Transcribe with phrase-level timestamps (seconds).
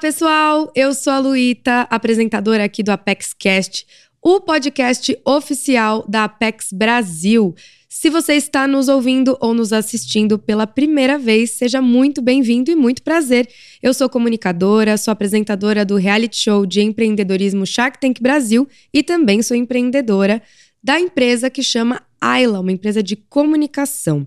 [0.00, 0.72] pessoal!
[0.74, 3.86] Eu sou a Luíta, apresentadora aqui do Apex Cast,
[4.22, 7.54] o podcast oficial da Apex Brasil.
[7.86, 12.74] Se você está nos ouvindo ou nos assistindo pela primeira vez, seja muito bem-vindo e
[12.74, 13.46] muito prazer.
[13.82, 19.42] Eu sou comunicadora, sou apresentadora do reality show de empreendedorismo Shark Tank Brasil e também
[19.42, 20.40] sou empreendedora
[20.82, 24.26] da empresa que chama Ayla, uma empresa de comunicação.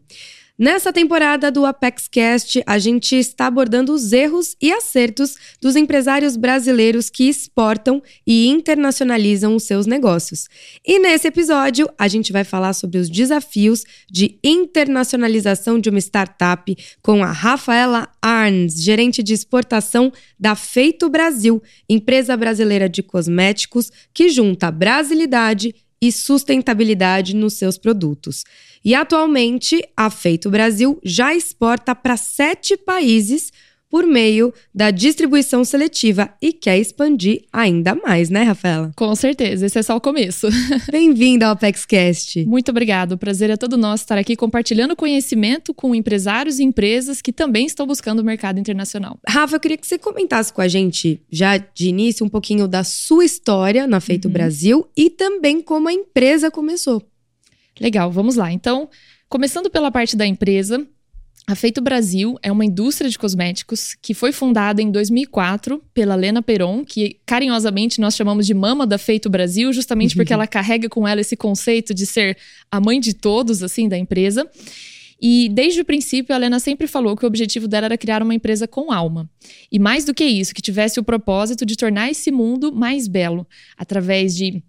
[0.57, 6.37] Nessa temporada do Apex Cast, a gente está abordando os erros e acertos dos empresários
[6.37, 10.47] brasileiros que exportam e internacionalizam os seus negócios.
[10.85, 16.77] E nesse episódio, a gente vai falar sobre os desafios de internacionalização de uma startup
[17.01, 24.29] com a Rafaela Arns, gerente de exportação da Feito Brasil, empresa brasileira de cosméticos que
[24.29, 28.43] junta brasilidade e sustentabilidade nos seus produtos.
[28.83, 33.53] E atualmente, a Feito Brasil já exporta para sete países
[33.93, 38.91] por meio da distribuição seletiva e quer expandir ainda mais, né, Rafaela?
[38.95, 40.47] Com certeza, esse é só o começo.
[40.91, 42.43] Bem-vinda ao ApexCast.
[42.43, 47.21] Muito obrigado, o prazer é todo nosso estar aqui compartilhando conhecimento com empresários e empresas
[47.21, 49.19] que também estão buscando o mercado internacional.
[49.27, 52.83] Rafa, eu queria que você comentasse com a gente, já de início, um pouquinho da
[52.83, 54.31] sua história na Feito uhum.
[54.31, 56.99] Brasil e também como a empresa começou.
[57.79, 58.51] Legal, vamos lá.
[58.51, 58.89] Então,
[59.29, 60.83] começando pela parte da empresa,
[61.45, 66.41] a Feito Brasil é uma indústria de cosméticos que foi fundada em 2004 pela Lena
[66.41, 71.05] Peron, que carinhosamente nós chamamos de mama da Feito Brasil, justamente porque ela carrega com
[71.05, 72.37] ela esse conceito de ser
[72.71, 74.49] a mãe de todos, assim, da empresa.
[75.21, 78.33] E desde o princípio, a Lena sempre falou que o objetivo dela era criar uma
[78.33, 79.29] empresa com alma.
[79.71, 83.45] E mais do que isso, que tivesse o propósito de tornar esse mundo mais belo,
[83.77, 84.63] através de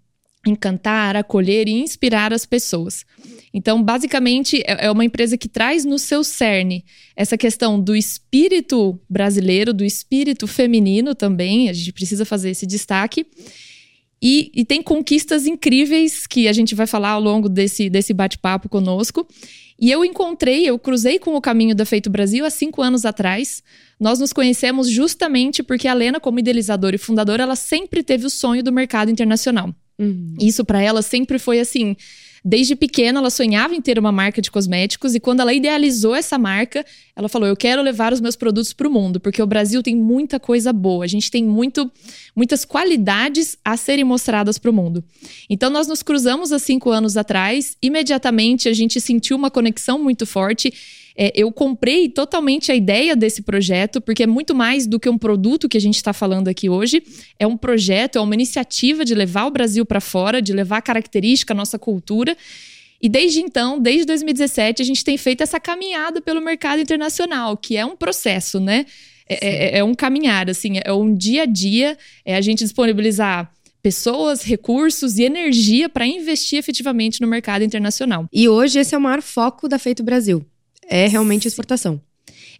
[0.45, 3.05] encantar, acolher e inspirar as pessoas.
[3.53, 8.99] Então, basicamente, é, é uma empresa que traz no seu cerne essa questão do espírito
[9.09, 13.25] brasileiro, do espírito feminino também, a gente precisa fazer esse destaque.
[14.21, 18.67] E, e tem conquistas incríveis que a gente vai falar ao longo desse, desse bate-papo
[18.67, 19.27] conosco.
[19.79, 23.61] E eu encontrei, eu cruzei com o caminho da Feito Brasil há cinco anos atrás.
[23.99, 28.29] Nós nos conhecemos justamente porque a Lena, como idealizadora e fundadora, ela sempre teve o
[28.29, 29.73] sonho do mercado internacional.
[29.97, 30.35] Uhum.
[30.39, 31.95] Isso para ela sempre foi assim.
[32.47, 36.37] Desde pequena, ela sonhava em ter uma marca de cosméticos e quando ela idealizou essa
[36.37, 36.85] marca,
[37.15, 39.95] ela falou: Eu quero levar os meus produtos para o mundo, porque o Brasil tem
[39.95, 41.91] muita coisa boa, a gente tem muito,
[42.35, 45.03] muitas qualidades a serem mostradas para o mundo.
[45.49, 50.27] Então, nós nos cruzamos há cinco anos atrás, imediatamente a gente sentiu uma conexão muito
[50.27, 50.71] forte
[51.17, 55.17] é, eu comprei totalmente a ideia desse projeto, porque é muito mais do que um
[55.17, 57.01] produto que a gente está falando aqui hoje.
[57.39, 60.81] É um projeto, é uma iniciativa de levar o Brasil para fora, de levar a
[60.81, 62.35] característica, a nossa cultura.
[63.01, 67.77] E desde então, desde 2017, a gente tem feito essa caminhada pelo mercado internacional, que
[67.77, 68.85] é um processo, né?
[69.27, 73.49] É, é, é um caminhar, assim, é um dia a dia, é a gente disponibilizar
[73.81, 78.27] pessoas, recursos e energia para investir efetivamente no mercado internacional.
[78.33, 80.45] E hoje esse é o maior foco da Feito Brasil
[80.89, 82.01] é realmente exportação.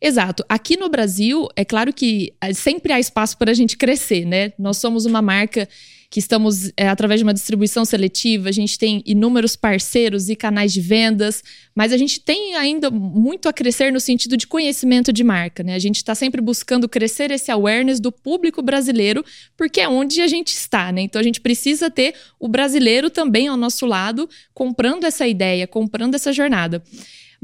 [0.02, 0.44] Exato.
[0.50, 4.52] Aqui no Brasil, é claro que eh, sempre há espaço para a gente crescer, né?
[4.60, 5.68] Nós somos uma marca
[6.10, 10.72] que estamos é, através de uma distribuição seletiva, a gente tem inúmeros parceiros e canais
[10.72, 11.44] de vendas,
[11.76, 15.76] mas a gente tem ainda muito a crescer no sentido de conhecimento de marca, né?
[15.76, 19.26] A gente está sempre buscando crescer esse awareness do público brasileiro,
[19.58, 21.02] porque é onde a gente está, né?
[21.02, 26.16] Então a gente precisa ter o brasileiro também ao nosso lado, comprando essa ideia, comprando
[26.16, 26.82] essa jornada.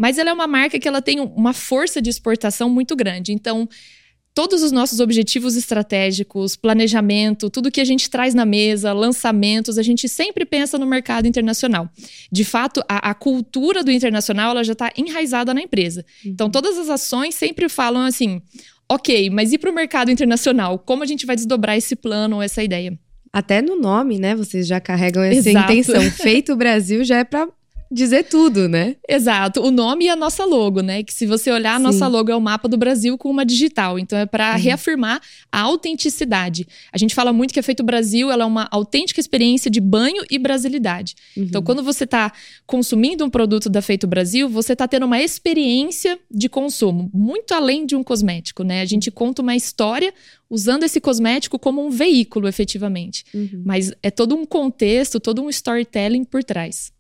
[0.01, 3.31] Mas ela é uma marca que ela tem uma força de exportação muito grande.
[3.31, 3.69] Então,
[4.34, 9.84] todos os nossos objetivos estratégicos, planejamento, tudo que a gente traz na mesa, lançamentos, a
[9.84, 11.88] gente sempre pensa no mercado internacional.
[12.31, 16.03] De fato, a, a cultura do internacional ela já está enraizada na empresa.
[16.25, 16.31] Uhum.
[16.31, 18.41] Então, todas as ações sempre falam assim:
[18.90, 20.79] ok, mas e para o mercado internacional?
[20.79, 22.97] Como a gente vai desdobrar esse plano ou essa ideia?
[23.31, 24.35] Até no nome, né?
[24.35, 25.72] Vocês já carregam essa Exato.
[25.72, 26.01] intenção.
[26.23, 27.47] Feito o Brasil já é para
[27.91, 28.96] dizer tudo, né?
[29.08, 29.61] Exato.
[29.61, 31.03] O nome e a nossa logo, né?
[31.03, 31.84] Que se você olhar, a Sim.
[31.84, 33.99] nossa logo é o mapa do Brasil com uma digital.
[33.99, 34.61] Então é para uhum.
[34.61, 35.22] reafirmar
[35.52, 36.66] a autenticidade.
[36.91, 40.23] A gente fala muito que a Feito Brasil ela é uma autêntica experiência de banho
[40.32, 41.16] e brasilidade.
[41.35, 41.43] Uhum.
[41.43, 42.32] Então quando você está
[42.66, 47.85] consumindo um produto da Feito Brasil, você está tendo uma experiência de consumo, muito além
[47.85, 48.82] de um cosmético, né?
[48.82, 50.14] A gente conta uma história
[50.49, 53.26] usando esse cosmético como um veículo, efetivamente.
[53.34, 53.64] Uhum.
[53.66, 56.91] Mas é todo um contexto, todo um storytelling por trás.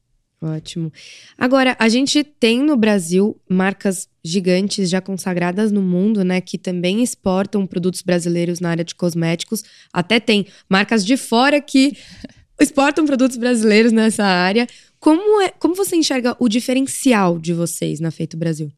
[0.43, 0.91] Ótimo.
[1.37, 7.03] Agora, a gente tem no Brasil marcas gigantes já consagradas no mundo, né, que também
[7.03, 9.63] exportam produtos brasileiros na área de cosméticos.
[9.93, 11.95] Até tem marcas de fora que
[12.59, 14.67] exportam produtos brasileiros nessa área.
[14.99, 18.71] Como é, como você enxerga o diferencial de vocês na Feito Brasil?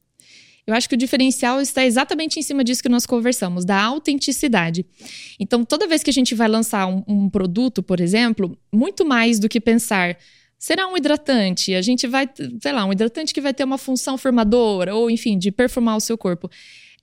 [0.68, 4.86] Eu acho que o diferencial está exatamente em cima disso que nós conversamos, da autenticidade.
[5.38, 9.40] Então, toda vez que a gente vai lançar um, um produto, por exemplo, muito mais
[9.40, 10.18] do que pensar
[10.64, 11.76] será um hidratante.
[11.76, 12.26] A gente vai,
[12.62, 16.00] sei lá, um hidratante que vai ter uma função formadora, ou enfim, de perfumar o
[16.00, 16.50] seu corpo.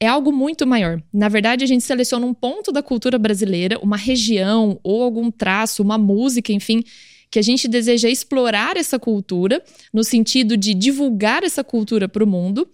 [0.01, 1.03] É algo muito maior.
[1.13, 5.83] Na verdade, a gente seleciona um ponto da cultura brasileira, uma região, ou algum traço,
[5.83, 6.83] uma música, enfim,
[7.31, 9.63] que a gente deseja explorar essa cultura,
[9.93, 12.69] no sentido de divulgar essa cultura para o mundo.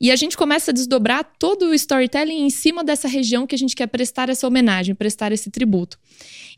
[0.00, 3.58] E a gente começa a desdobrar todo o storytelling em cima dessa região que a
[3.58, 5.98] gente quer prestar essa homenagem, prestar esse tributo.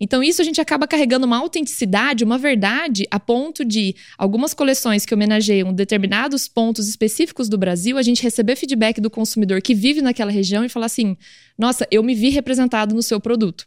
[0.00, 5.04] Então, isso a gente acaba carregando uma autenticidade, uma verdade, a ponto de algumas coleções
[5.04, 10.00] que homenageiam determinados pontos específicos do Brasil, a gente receber feedback do consumidor que vive
[10.00, 11.16] naquela região e falar assim:
[11.58, 13.66] nossa, eu me vi representado no seu produto.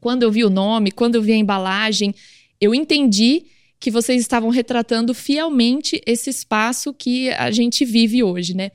[0.00, 2.14] Quando eu vi o nome, quando eu vi a embalagem,
[2.60, 3.44] eu entendi
[3.78, 8.70] que vocês estavam retratando fielmente esse espaço que a gente vive hoje, né?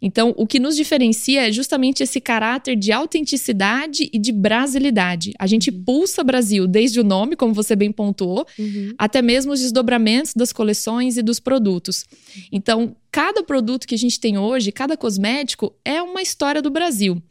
[0.00, 5.32] Então, o que nos diferencia é justamente esse caráter de autenticidade e de brasilidade.
[5.38, 5.82] A gente uhum.
[5.82, 8.92] pulsa Brasil desde o nome, como você bem pontuou, uhum.
[8.98, 12.04] até mesmo os desdobramentos das coleções e dos produtos.
[12.52, 17.22] Então, cada produto que a gente tem hoje, cada cosmético, é uma história do Brasil.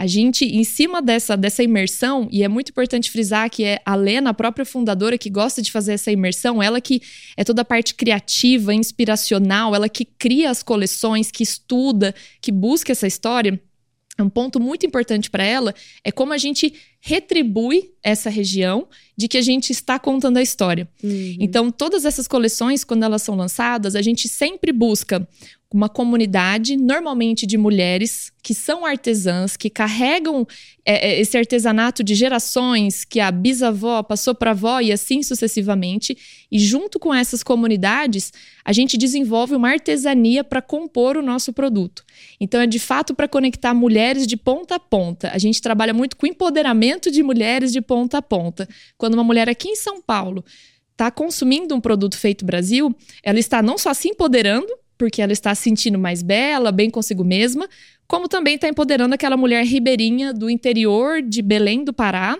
[0.00, 3.94] A gente, em cima dessa, dessa imersão, e é muito importante frisar que é a
[3.94, 7.02] Lena, a própria fundadora, que gosta de fazer essa imersão, ela que
[7.36, 12.92] é toda a parte criativa, inspiracional, ela que cria as coleções, que estuda, que busca
[12.92, 13.60] essa história.
[14.18, 19.36] Um ponto muito importante para ela é como a gente retribui essa região de que
[19.36, 20.88] a gente está contando a história.
[21.04, 21.36] Uhum.
[21.38, 25.28] Então, todas essas coleções, quando elas são lançadas, a gente sempre busca
[25.72, 30.44] uma comunidade, normalmente de mulheres, que são artesãs, que carregam
[30.84, 35.22] é, é esse artesanato de gerações, que a bisavó passou para a avó e assim
[35.22, 36.18] sucessivamente.
[36.50, 38.32] E junto com essas comunidades,
[38.64, 42.04] a gente desenvolve uma artesania para compor o nosso produto.
[42.40, 45.30] Então, é de fato para conectar mulheres de ponta a ponta.
[45.32, 48.68] A gente trabalha muito com empoderamento de mulheres de ponta a ponta.
[48.98, 50.44] Quando uma mulher aqui em São Paulo
[50.90, 54.68] está consumindo um produto feito Brasil, ela está não só se empoderando,
[55.00, 57.66] porque ela está se sentindo mais bela, bem consigo mesma,
[58.06, 62.38] como também está empoderando aquela mulher ribeirinha do interior de Belém do Pará,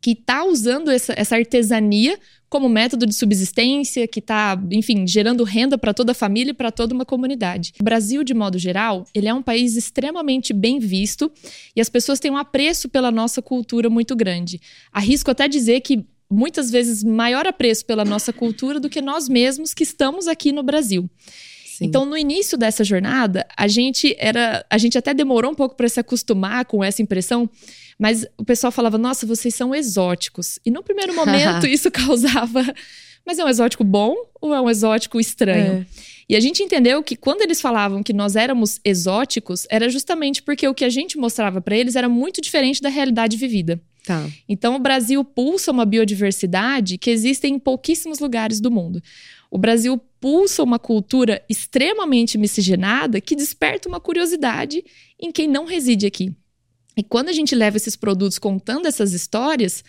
[0.00, 2.16] que está usando essa, essa, artesania
[2.48, 6.70] como método de subsistência, que está, enfim, gerando renda para toda a família e para
[6.70, 7.72] toda uma comunidade.
[7.80, 11.28] O Brasil, de modo geral, ele é um país extremamente bem visto
[11.74, 14.60] e as pessoas têm um apreço pela nossa cultura muito grande.
[14.92, 19.74] Arrisco até dizer que muitas vezes maior apreço pela nossa cultura do que nós mesmos
[19.74, 21.10] que estamos aqui no Brasil.
[21.80, 21.86] Sim.
[21.86, 25.88] Então, no início dessa jornada, a gente era, a gente até demorou um pouco para
[25.88, 27.48] se acostumar com essa impressão,
[27.98, 30.58] mas o pessoal falava: "Nossa, vocês são exóticos".
[30.64, 32.62] E no primeiro momento isso causava,
[33.24, 35.86] mas é um exótico bom ou é um exótico estranho?
[35.96, 36.20] É.
[36.28, 40.68] E a gente entendeu que quando eles falavam que nós éramos exóticos, era justamente porque
[40.68, 43.80] o que a gente mostrava para eles era muito diferente da realidade vivida.
[44.04, 44.28] Tá.
[44.46, 49.02] Então, o Brasil pulsa uma biodiversidade que existe em pouquíssimos lugares do mundo.
[49.50, 54.84] O Brasil pulsa uma cultura extremamente miscigenada que desperta uma curiosidade
[55.18, 56.32] em quem não reside aqui.
[56.96, 59.82] E quando a gente leva esses produtos contando essas histórias,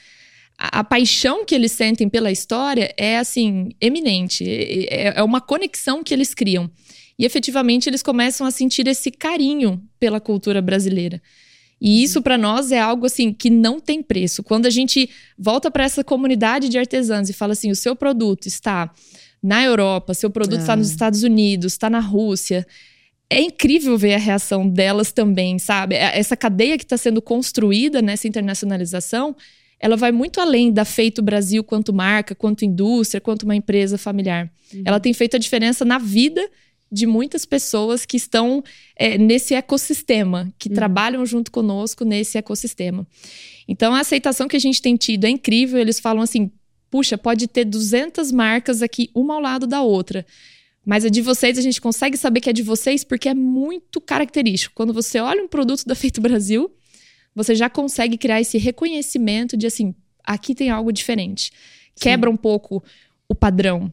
[0.58, 6.04] a, a paixão que eles sentem pela história é assim eminente, é, é uma conexão
[6.04, 6.72] que eles criam.
[7.20, 11.22] E efetivamente eles começam a sentir esse carinho pela cultura brasileira.
[11.80, 14.44] E isso para nós é algo assim que não tem preço.
[14.44, 18.46] Quando a gente volta para essa comunidade de artesãos e fala assim, o seu produto
[18.46, 18.94] está
[19.42, 20.92] na Europa, seu produto está nos ah.
[20.92, 22.66] Estados Unidos, está na Rússia.
[23.30, 25.96] É incrível ver a reação delas também, sabe?
[25.96, 29.36] É, essa cadeia que está sendo construída nessa internacionalização,
[29.80, 34.52] ela vai muito além da Feito Brasil quanto marca, quanto indústria, quanto uma empresa familiar.
[34.74, 34.84] Uhum.
[34.86, 36.48] Ela tem feito a diferença na vida
[36.92, 38.62] de muitas pessoas que estão
[38.96, 40.76] é, nesse ecossistema, que uhum.
[40.76, 43.08] trabalham junto conosco nesse ecossistema.
[43.68, 45.80] Então, a aceitação que a gente tem tido é incrível.
[45.80, 46.52] Eles falam assim:
[46.92, 50.26] puxa, pode ter 200 marcas aqui, uma ao lado da outra.
[50.86, 54.02] Mas a de vocês, a gente consegue saber que é de vocês porque é muito
[54.02, 54.76] característico.
[54.76, 56.70] Quando você olha um produto da Feito Brasil,
[57.34, 61.52] você já consegue criar esse reconhecimento de assim, aqui tem algo diferente.
[61.96, 62.04] Sim.
[62.04, 62.84] Quebra um pouco
[63.30, 63.92] o padrão.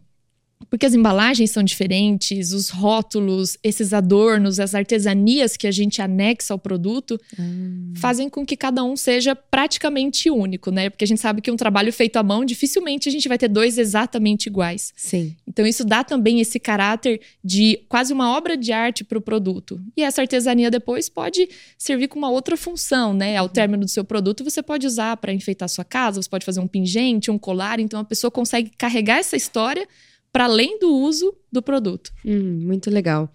[0.71, 6.53] Porque as embalagens são diferentes, os rótulos, esses adornos, as artesanias que a gente anexa
[6.53, 7.93] ao produto hum.
[7.97, 10.91] fazem com que cada um seja praticamente único, né?
[10.91, 13.49] Porque a gente sabe que um trabalho feito à mão, dificilmente a gente vai ter
[13.49, 14.93] dois exatamente iguais.
[14.97, 15.35] Sim.
[15.47, 19.81] Então isso dá também esse caráter de quase uma obra de arte para o produto.
[19.97, 21.49] E essa artesania depois pode
[21.79, 23.37] servir com uma outra função, né?
[23.37, 26.61] Ao término do seu produto, você pode usar para enfeitar sua casa, você pode fazer
[26.61, 29.87] um pingente, um colar, então a pessoa consegue carregar essa história
[30.33, 32.13] para além do uso do produto.
[32.25, 33.33] Hum, muito legal.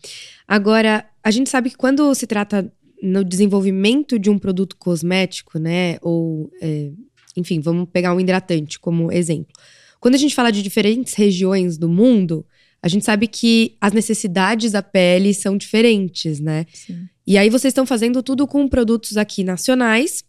[0.48, 2.72] Agora, a gente sabe que quando se trata
[3.02, 5.98] no desenvolvimento de um produto cosmético, né?
[6.02, 6.92] Ou, é,
[7.36, 9.54] enfim, vamos pegar um hidratante como exemplo.
[10.00, 12.46] Quando a gente fala de diferentes regiões do mundo,
[12.82, 16.66] a gente sabe que as necessidades da pele são diferentes, né?
[16.74, 17.08] Sim.
[17.26, 20.24] E aí vocês estão fazendo tudo com produtos aqui nacionais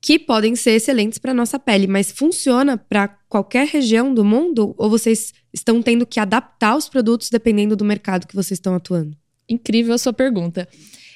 [0.00, 4.88] que podem ser excelentes para nossa pele, mas funciona para qualquer região do mundo ou
[4.88, 9.16] vocês estão tendo que adaptar os produtos dependendo do mercado que vocês estão atuando?
[9.48, 10.68] Incrível a sua pergunta.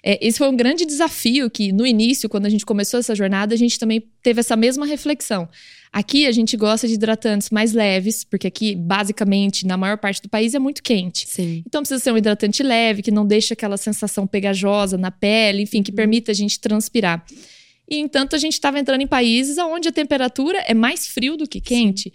[0.05, 3.55] É, esse foi um grande desafio que, no início, quando a gente começou essa jornada,
[3.55, 5.49] a gente também teve essa mesma reflexão.
[5.93, 10.29] Aqui a gente gosta de hidratantes mais leves, porque aqui, basicamente, na maior parte do
[10.29, 11.29] país é muito quente.
[11.29, 11.63] Sim.
[11.65, 15.83] Então precisa ser um hidratante leve, que não deixe aquela sensação pegajosa na pele, enfim,
[15.83, 15.97] que uhum.
[15.97, 17.25] permita a gente transpirar.
[17.93, 21.47] E, entanto, a gente estava entrando em países onde a temperatura é mais frio do
[21.47, 22.11] que quente.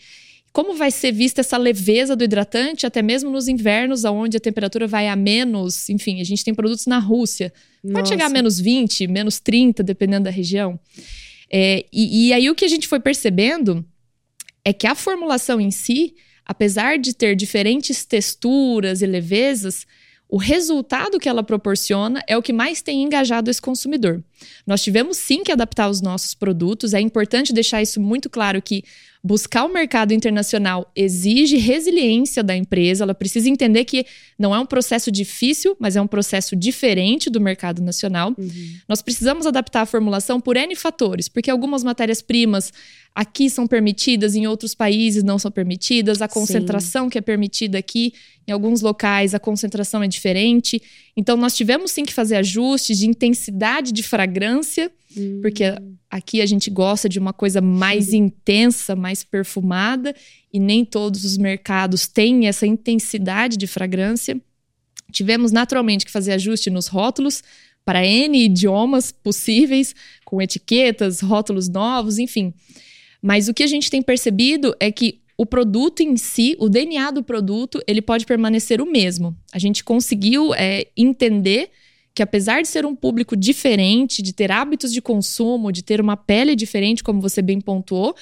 [0.52, 4.88] Como vai ser vista essa leveza do hidratante, até mesmo nos invernos, onde a temperatura
[4.88, 5.88] vai a menos?
[5.88, 7.54] Enfim, a gente tem produtos na Rússia.
[7.84, 7.94] Nossa.
[7.94, 10.80] Pode chegar a menos 20, menos 30, dependendo da região.
[11.48, 13.86] É, e, e aí o que a gente foi percebendo
[14.66, 19.86] é que a formulação em si, apesar de ter diferentes texturas e levezas,
[20.30, 24.22] o resultado que ela proporciona é o que mais tem engajado esse consumidor.
[24.66, 28.84] Nós tivemos sim que adaptar os nossos produtos, é importante deixar isso muito claro que
[29.24, 34.06] buscar o mercado internacional exige resiliência da empresa, ela precisa entender que
[34.38, 38.34] não é um processo difícil, mas é um processo diferente do mercado nacional.
[38.38, 38.76] Uhum.
[38.88, 42.72] Nós precisamos adaptar a formulação por N fatores, porque algumas matérias-primas
[43.18, 47.10] aqui são permitidas, em outros países não são permitidas, a concentração sim.
[47.10, 48.14] que é permitida aqui,
[48.48, 50.80] em alguns locais a concentração é diferente.
[51.16, 55.40] Então nós tivemos sim que fazer ajustes de intensidade de fragrância, hum.
[55.42, 55.64] porque
[56.08, 58.18] aqui a gente gosta de uma coisa mais sim.
[58.18, 60.16] intensa, mais perfumada,
[60.54, 64.40] e nem todos os mercados têm essa intensidade de fragrância.
[65.12, 67.42] Tivemos naturalmente que fazer ajuste nos rótulos
[67.84, 72.54] para N idiomas possíveis, com etiquetas, rótulos novos, enfim.
[73.28, 77.12] Mas o que a gente tem percebido é que o produto em si, o DNA
[77.12, 79.36] do produto, ele pode permanecer o mesmo.
[79.52, 81.70] A gente conseguiu é, entender
[82.16, 86.16] que apesar de ser um público diferente, de ter hábitos de consumo, de ter uma
[86.16, 88.16] pele diferente, como você bem pontuou,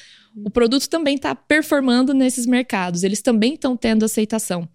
[0.44, 3.04] o produto também está performando nesses mercados.
[3.04, 4.68] Eles também estão tendo aceitação.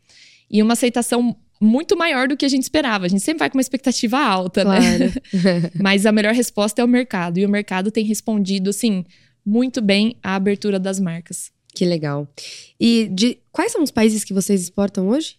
[0.49, 3.07] E uma aceitação muito maior do que a gente esperava.
[3.07, 4.79] A gente sempre vai com uma expectativa alta, né?
[4.79, 5.13] claro.
[5.43, 5.71] né?
[5.83, 7.39] Mas a melhor resposta é o mercado.
[7.39, 9.05] E o mercado tem respondido, assim,
[9.45, 11.51] muito bem a abertura das marcas.
[11.75, 12.29] Que legal.
[12.79, 15.37] E de quais são os países que vocês exportam hoje?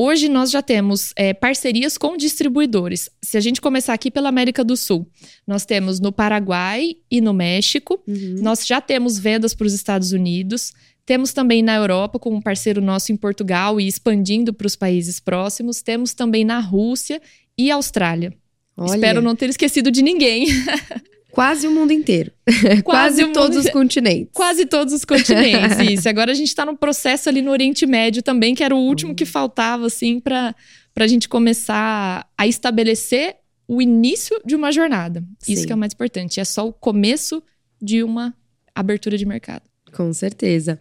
[0.00, 3.10] Hoje nós já temos é, parcerias com distribuidores.
[3.20, 5.10] Se a gente começar aqui pela América do Sul,
[5.44, 8.00] nós temos no Paraguai e no México.
[8.06, 8.36] Uhum.
[8.40, 10.72] Nós já temos vendas para os Estados Unidos.
[11.04, 15.18] Temos também na Europa, com um parceiro nosso em Portugal e expandindo para os países
[15.18, 15.82] próximos.
[15.82, 17.20] Temos também na Rússia
[17.56, 18.32] e Austrália.
[18.76, 18.94] Olha.
[18.94, 20.46] Espero não ter esquecido de ninguém.
[21.30, 22.32] Quase o mundo inteiro.
[22.82, 23.66] Quase, Quase todos mundo...
[23.66, 24.30] os continentes.
[24.32, 26.08] Quase todos os continentes, isso.
[26.08, 29.14] Agora a gente está no processo ali no Oriente Médio também, que era o último
[29.14, 30.54] que faltava, assim, para
[30.96, 35.22] a gente começar a estabelecer o início de uma jornada.
[35.38, 35.52] Sim.
[35.52, 36.40] Isso que é o mais importante.
[36.40, 37.42] É só o começo
[37.80, 38.34] de uma
[38.74, 39.62] abertura de mercado.
[39.92, 40.80] Com certeza.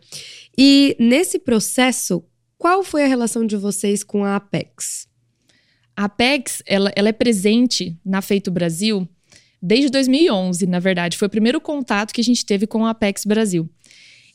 [0.58, 2.24] E nesse processo,
[2.58, 5.08] qual foi a relação de vocês com a Apex?
[5.96, 9.08] A Apex, ela, ela é presente na Feito Brasil
[9.62, 11.18] desde 2011, na verdade.
[11.18, 13.70] Foi o primeiro contato que a gente teve com a Apex Brasil.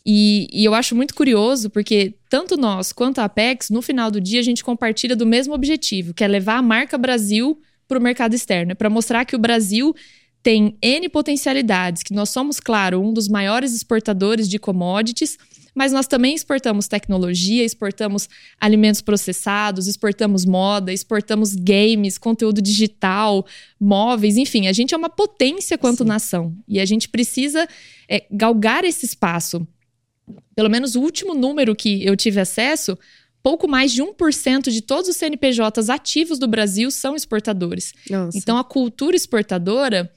[0.04, 4.20] E, e, eu acho muito curioso porque tanto nós quanto a Apex, no final do
[4.20, 8.02] dia, a gente compartilha do mesmo objetivo, que é levar a marca Brasil para o
[8.02, 9.94] mercado externo, é para mostrar que o Brasil
[10.42, 15.38] tem N potencialidades, que nós somos, claro, um dos maiores exportadores de commodities,
[15.74, 18.28] mas nós também exportamos tecnologia, exportamos
[18.60, 23.46] alimentos processados, exportamos moda, exportamos games, conteúdo digital,
[23.80, 26.08] móveis, enfim, a gente é uma potência quanto Sim.
[26.08, 27.66] nação e a gente precisa
[28.08, 29.66] é, galgar esse espaço.
[30.54, 32.98] Pelo menos o último número que eu tive acesso,
[33.42, 37.92] pouco mais de 1% de todos os CNPJs ativos do Brasil são exportadores.
[38.08, 38.36] Nossa.
[38.36, 40.10] Então a cultura exportadora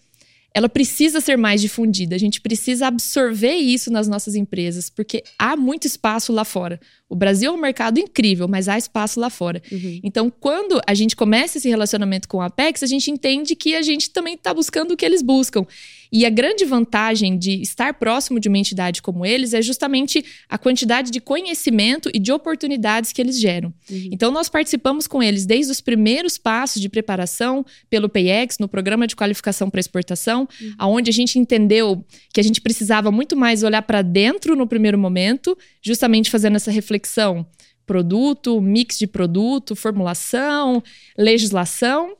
[0.55, 2.15] ela precisa ser mais difundida.
[2.15, 6.79] A gente precisa absorver isso nas nossas empresas, porque há muito espaço lá fora.
[7.09, 9.61] O Brasil é um mercado incrível, mas há espaço lá fora.
[9.69, 9.99] Uhum.
[10.01, 13.81] Então, quando a gente começa esse relacionamento com a Apex, a gente entende que a
[13.81, 15.67] gente também está buscando o que eles buscam.
[16.11, 20.57] E a grande vantagem de estar próximo de uma entidade como eles é justamente a
[20.57, 23.73] quantidade de conhecimento e de oportunidades que eles geram.
[23.89, 24.09] Uhum.
[24.11, 29.05] Então, nós participamos com eles desde os primeiros passos de preparação pelo PayEx, no programa
[29.05, 30.73] de qualificação para exportação, uhum.
[30.77, 34.97] aonde a gente entendeu que a gente precisava muito mais olhar para dentro no primeiro
[34.97, 37.45] momento, justamente fazendo essa reflexão
[37.85, 40.81] produto, mix de produto, formulação,
[41.17, 42.15] legislação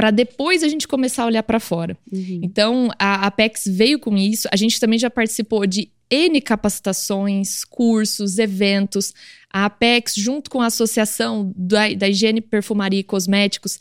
[0.00, 1.94] para depois a gente começar a olhar para fora.
[2.10, 2.40] Uhum.
[2.42, 4.48] Então, a Apex veio com isso.
[4.50, 9.12] A gente também já participou de N capacitações, cursos, eventos.
[9.52, 13.78] A Apex, junto com a Associação da, da Higiene, Perfumaria e Cosméticos,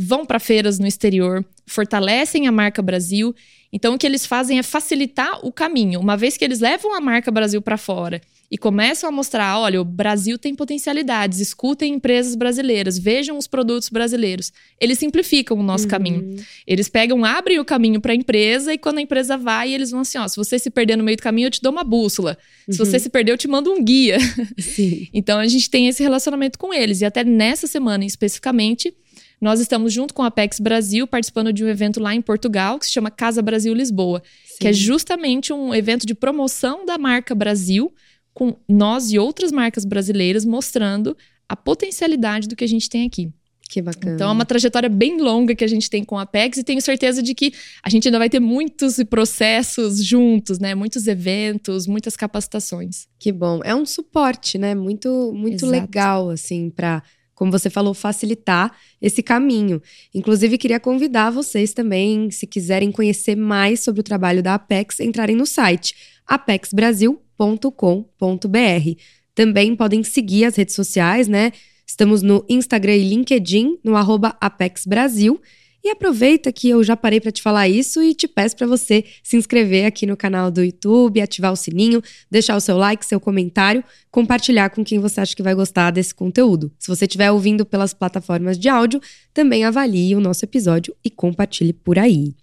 [0.00, 3.34] vão para feiras no exterior, fortalecem a marca Brasil.
[3.72, 5.98] Então, o que eles fazem é facilitar o caminho.
[5.98, 9.80] Uma vez que eles levam a marca Brasil para fora e começam a mostrar: olha,
[9.80, 14.52] o Brasil tem potencialidades, escutem empresas brasileiras, vejam os produtos brasileiros.
[14.80, 15.90] Eles simplificam o nosso uhum.
[15.90, 16.36] caminho.
[16.64, 20.02] Eles pegam, abrem o caminho para a empresa e quando a empresa vai, eles vão
[20.02, 22.38] assim: ó, se você se perder no meio do caminho, eu te dou uma bússola.
[22.68, 22.72] Uhum.
[22.72, 23.02] Se você uhum.
[23.02, 24.18] se perder, eu te mando um guia.
[25.12, 27.00] então a gente tem esse relacionamento com eles.
[27.00, 28.94] E até nessa semana especificamente.
[29.40, 32.86] Nós estamos junto com a Apex Brasil participando de um evento lá em Portugal que
[32.86, 34.56] se chama Casa Brasil Lisboa, Sim.
[34.60, 37.92] que é justamente um evento de promoção da marca Brasil
[38.34, 41.16] com nós e outras marcas brasileiras mostrando
[41.48, 43.32] a potencialidade do que a gente tem aqui.
[43.68, 44.14] Que bacana.
[44.14, 46.80] Então é uma trajetória bem longa que a gente tem com a Apex e tenho
[46.80, 47.52] certeza de que
[47.82, 50.74] a gente ainda vai ter muitos processos juntos, né?
[50.74, 53.06] Muitos eventos, muitas capacitações.
[53.18, 53.60] Que bom.
[53.62, 54.74] É um suporte, né?
[54.74, 57.02] Muito muito legal assim para
[57.38, 59.80] como você falou, facilitar esse caminho.
[60.12, 65.36] Inclusive, queria convidar vocês também, se quiserem conhecer mais sobre o trabalho da Apex, entrarem
[65.36, 65.94] no site
[66.26, 69.00] apexbrasil.com apexbrasil.com.br.
[69.34, 71.52] Também podem seguir as redes sociais, né?
[71.86, 75.40] Estamos no Instagram e LinkedIn, no arroba Apex Brasil.
[75.82, 79.04] E aproveita que eu já parei para te falar isso e te peço para você
[79.22, 83.20] se inscrever aqui no canal do YouTube, ativar o sininho, deixar o seu like, seu
[83.20, 86.72] comentário, compartilhar com quem você acha que vai gostar desse conteúdo.
[86.78, 89.00] Se você estiver ouvindo pelas plataformas de áudio,
[89.32, 92.34] também avalie o nosso episódio e compartilhe por aí.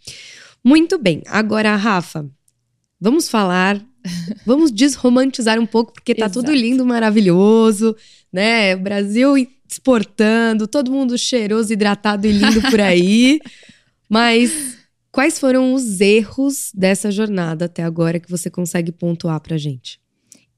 [0.64, 2.26] Muito bem, agora, Rafa,
[3.00, 3.86] vamos falar
[4.46, 7.96] Vamos desromantizar um pouco, porque tá tudo lindo, maravilhoso,
[8.32, 8.76] né?
[8.76, 9.38] O Brasil
[9.70, 13.40] exportando, todo mundo cheiroso, hidratado e lindo por aí.
[14.10, 14.78] Mas
[15.12, 20.00] quais foram os erros dessa jornada até agora que você consegue pontuar pra gente?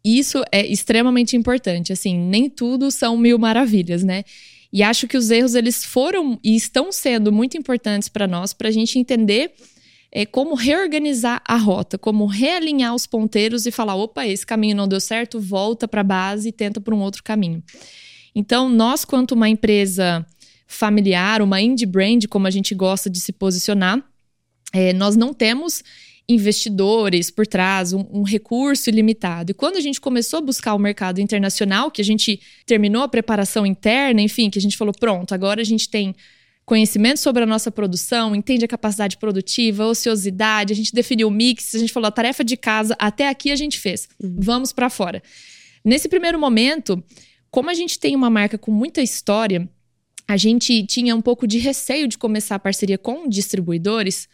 [0.04, 1.91] Isso é extremamente importante.
[1.91, 4.24] Assim, nem tudo são mil maravilhas, né?
[4.72, 8.67] E acho que os erros eles foram e estão sendo muito importantes para nós, para
[8.67, 9.54] a gente entender
[10.12, 14.88] é, como reorganizar a rota, como realinhar os ponteiros e falar: opa, esse caminho não
[14.88, 17.63] deu certo, volta para a base e tenta por um outro caminho.
[18.39, 20.23] Então, nós, quanto uma empresa
[20.67, 24.00] familiar, uma indie brand, como a gente gosta de se posicionar,
[24.71, 25.84] é, nós não temos
[26.30, 29.50] investidores por trás, um, um, recurso ilimitado.
[29.50, 33.08] E quando a gente começou a buscar o mercado internacional, que a gente terminou a
[33.08, 36.15] preparação interna, enfim, que a gente falou, pronto, agora a gente tem
[36.63, 41.32] conhecimento sobre a nossa produção, entende a capacidade produtiva, a ociosidade, a gente definiu o
[41.32, 44.08] mix, a gente falou a tarefa de casa, até aqui a gente fez.
[44.21, 44.36] Uhum.
[44.38, 45.23] Vamos para fora.
[45.84, 47.04] Nesse primeiro momento,
[47.52, 49.68] como a gente tem uma marca com muita história,
[50.28, 54.28] a gente tinha um pouco de receio de começar a parceria com distribuidores,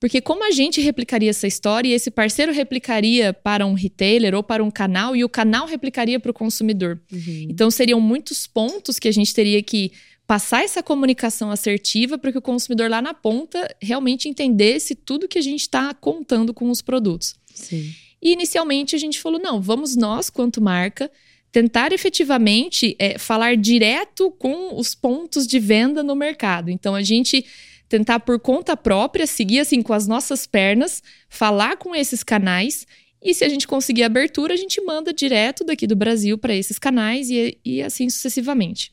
[0.00, 4.42] porque como a gente replicaria essa história e esse parceiro replicaria para um retailer ou
[4.42, 7.00] para um canal e o canal replicaria para o consumidor.
[7.12, 7.46] Uhum.
[7.50, 9.92] Então seriam muitos pontos que a gente teria que
[10.26, 15.38] passar essa comunicação assertiva para que o consumidor lá na ponta realmente entendesse tudo que
[15.38, 17.36] a gente está contando com os produtos.
[17.54, 17.90] Sim.
[18.20, 21.10] E inicialmente a gente falou: não, vamos nós, quanto marca,
[21.56, 26.70] tentar efetivamente é, falar direto com os pontos de venda no mercado.
[26.70, 27.46] Então a gente
[27.88, 32.86] tentar por conta própria, seguir assim com as nossas pernas, falar com esses canais.
[33.22, 36.78] E se a gente conseguir abertura, a gente manda direto daqui do Brasil para esses
[36.78, 38.92] canais e, e assim sucessivamente.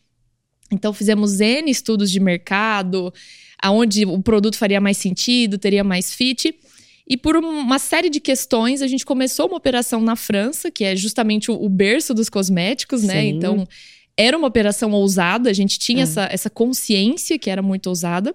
[0.71, 3.13] Então fizemos N estudos de mercado,
[3.61, 6.57] aonde o produto faria mais sentido, teria mais fit.
[7.07, 10.95] E por uma série de questões, a gente começou uma operação na França, que é
[10.95, 13.21] justamente o, berço dos cosméticos, né?
[13.21, 13.27] Sim.
[13.29, 13.67] Então,
[14.15, 16.03] era uma operação ousada, a gente tinha é.
[16.03, 18.33] essa, essa consciência que era muito ousada.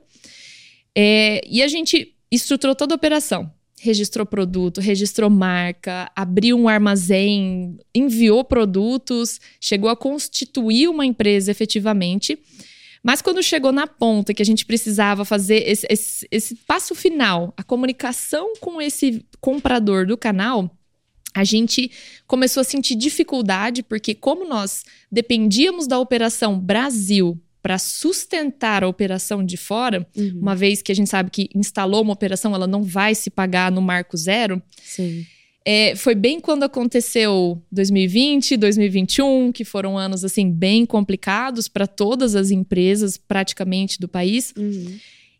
[0.95, 3.51] É, e a gente estruturou toda a operação
[3.81, 12.39] registrou produto, registrou marca, abriu um armazém, enviou produtos, chegou a constituir uma empresa efetivamente.
[13.03, 17.55] Mas quando chegou na ponta que a gente precisava fazer esse, esse, esse passo final,
[17.57, 20.71] a comunicação com esse comprador do canal,
[21.35, 21.91] a gente
[22.27, 29.45] começou a sentir dificuldade, porque como nós dependíamos da operação Brasil para sustentar a operação
[29.45, 30.39] de fora, uhum.
[30.41, 33.71] uma vez que a gente sabe que instalou uma operação, ela não vai se pagar
[33.71, 34.63] no marco zero.
[34.83, 35.27] Sim.
[35.71, 42.35] É, foi bem quando aconteceu 2020, 2021, que foram anos assim bem complicados para todas
[42.35, 44.55] as empresas praticamente do país.
[44.57, 44.97] Uhum.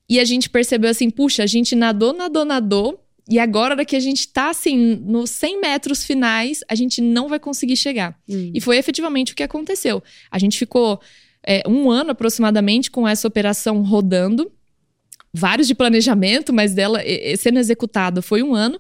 [0.07, 4.01] E a gente percebeu assim, puxa, a gente nadou, nadou, nadou, e agora, que a
[4.01, 8.15] gente tá assim, nos 100 metros finais, a gente não vai conseguir chegar.
[8.29, 8.51] Uhum.
[8.53, 10.03] E foi efetivamente o que aconteceu.
[10.31, 11.01] A gente ficou
[11.43, 14.53] é, um ano aproximadamente com essa operação rodando.
[15.33, 17.01] vários de planejamento, mas dela
[17.39, 18.79] sendo executada foi um ano.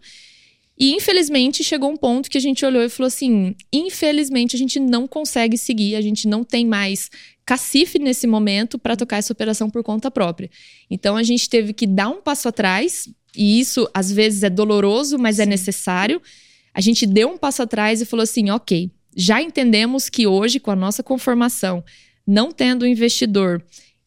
[0.79, 4.79] E infelizmente chegou um ponto que a gente olhou e falou assim: infelizmente a gente
[4.79, 7.11] não consegue seguir, a gente não tem mais
[7.45, 10.49] cacife nesse momento para tocar essa operação por conta própria.
[10.89, 15.19] Então a gente teve que dar um passo atrás, e isso às vezes é doloroso,
[15.19, 15.49] mas é Sim.
[15.49, 16.23] é necessário.
[16.73, 20.71] A gente deu um passo atrás e falou assim: ok, já entendemos que hoje, com
[20.71, 21.83] a nossa conformação,
[22.25, 23.65] não tendo investidor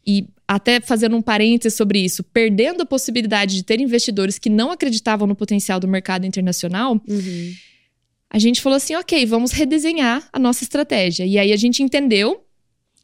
[0.08, 0.26] e
[0.56, 5.26] até fazendo um parênteses sobre isso, perdendo a possibilidade de ter investidores que não acreditavam
[5.26, 7.54] no potencial do mercado internacional, uhum.
[8.30, 11.26] a gente falou assim: ok, vamos redesenhar a nossa estratégia.
[11.26, 12.44] E aí a gente entendeu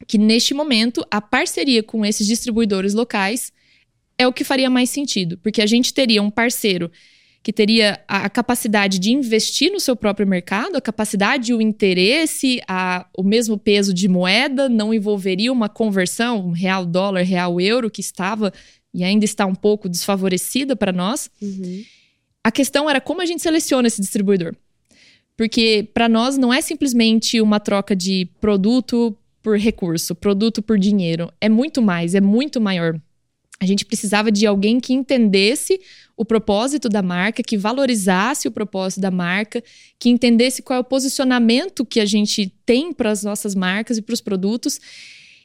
[0.06, 3.50] que neste momento a parceria com esses distribuidores locais
[4.18, 6.92] é o que faria mais sentido, porque a gente teria um parceiro
[7.48, 12.60] que teria a capacidade de investir no seu próprio mercado, a capacidade e o interesse,
[12.68, 18.02] a, o mesmo peso de moeda, não envolveria uma conversão real dólar, real euro, que
[18.02, 18.52] estava
[18.92, 21.30] e ainda está um pouco desfavorecida para nós.
[21.40, 21.82] Uhum.
[22.44, 24.54] A questão era como a gente seleciona esse distribuidor.
[25.34, 31.32] Porque para nós não é simplesmente uma troca de produto por recurso, produto por dinheiro.
[31.40, 33.00] É muito mais, é muito maior.
[33.60, 35.80] A gente precisava de alguém que entendesse
[36.16, 39.62] o propósito da marca, que valorizasse o propósito da marca,
[39.98, 44.02] que entendesse qual é o posicionamento que a gente tem para as nossas marcas e
[44.02, 44.80] para os produtos.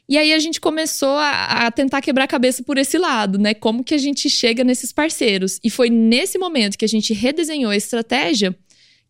[0.08, 3.54] E aí a gente começou a, a, tentar quebrar a cabeça por esse lado, né?
[3.54, 5.58] Como que a gente chega nesses parceiros.
[5.64, 8.54] E foi nesse momento que a gente redesenhou a estratégia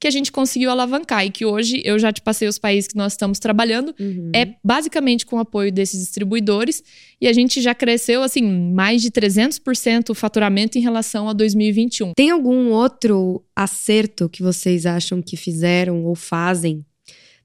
[0.04, 2.94] que a gente conseguiu alavancar e que hoje eu já te passei os países que
[2.94, 4.30] nós estamos trabalhando, uhum.
[4.34, 6.84] é basicamente com o apoio desses distribuidores
[7.18, 12.12] e a gente já cresceu assim mais de 300% o faturamento em relação a 2021.
[12.14, 16.84] Tem algum outro acerto que vocês acham que fizeram ou fazem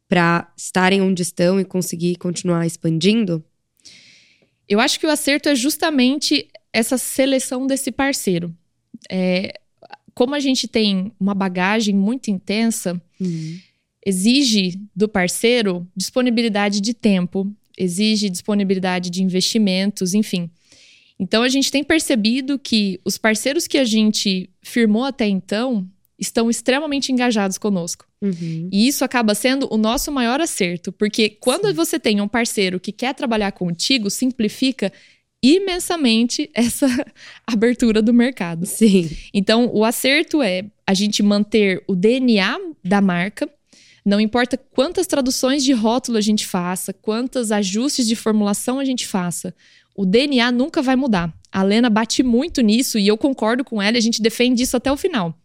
[0.10, 3.42] para estarem onde estão e conseguir continuar expandindo?
[4.68, 8.54] Eu acho que o acerto é justamente essa seleção desse parceiro.
[9.10, 9.54] É,
[10.20, 13.58] como a gente tem uma bagagem muito intensa, uhum.
[14.06, 20.50] exige do parceiro disponibilidade de tempo, exige disponibilidade de investimentos, enfim.
[21.18, 25.88] Então a gente tem percebido que os parceiros que a gente firmou até então
[26.20, 28.06] estão extremamente engajados conosco.
[28.22, 28.68] Uhum.
[28.74, 31.74] E isso acaba sendo o nosso maior acerto, porque quando Sim.
[31.74, 34.92] você tem um parceiro que quer trabalhar contigo, simplifica
[35.42, 36.88] imensamente essa
[37.48, 38.66] abertura do mercado.
[38.66, 39.10] Sim.
[39.34, 43.50] Então, o acerto é a gente manter o DNA da marca,
[44.06, 49.06] não importa quantas traduções de rótulo a gente faça, quantos ajustes de formulação a gente
[49.06, 49.54] faça,
[49.96, 51.34] o DNA nunca vai mudar.
[51.52, 54.92] A Lena bate muito nisso e eu concordo com ela, a gente defende isso até
[54.92, 55.38] o final.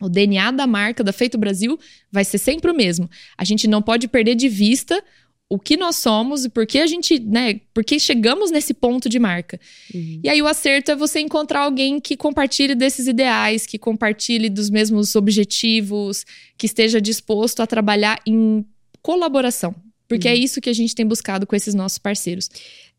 [0.00, 1.78] O DNA da marca da Feito Brasil
[2.10, 3.10] vai ser sempre o mesmo.
[3.36, 5.02] A gente não pode perder de vista
[5.50, 9.08] o que nós somos e por que a gente, né, por que chegamos nesse ponto
[9.08, 9.58] de marca.
[9.94, 10.20] Uhum.
[10.22, 14.68] E aí o acerto é você encontrar alguém que compartilhe desses ideais, que compartilhe dos
[14.68, 18.64] mesmos objetivos, que esteja disposto a trabalhar em
[19.00, 19.74] colaboração.
[20.06, 20.36] Porque é uhum.
[20.36, 22.50] é isso que a gente tem buscado com esses nossos parceiros.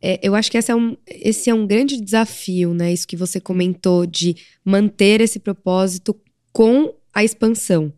[0.02, 2.92] É, eu acho que esse é, um, esse é um grande desafio, né?
[2.94, 6.16] Isso que você comentou de manter esse propósito
[6.52, 7.94] com a expansão.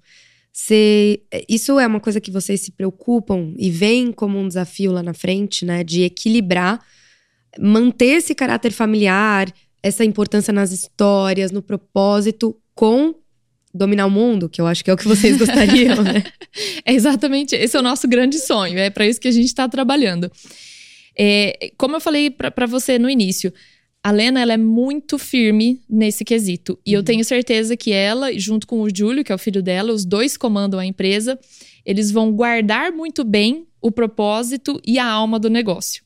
[0.64, 5.02] Você, isso é uma coisa que vocês se preocupam e veem como um desafio lá
[5.02, 5.84] na frente, né?
[5.84, 6.80] De equilibrar,
[7.60, 13.16] manter esse caráter familiar, essa importância nas histórias, no propósito, com
[13.74, 16.24] dominar o mundo, que eu acho que é o que vocês gostariam, né?
[16.86, 19.68] é exatamente, esse é o nosso grande sonho, é para isso que a gente está
[19.68, 20.32] trabalhando.
[21.18, 23.52] É, como eu falei para você no início,
[24.04, 26.80] a Lena, ela é muito firme nesse quesito.
[26.86, 27.00] E uhum.
[27.00, 30.06] eu tenho certeza que ela, junto com o Júlio, que é o filho dela, os
[30.06, 31.40] dois comandam a empresa,
[31.86, 36.04] eles vão guardar muito bem o propósito e a alma do negócio.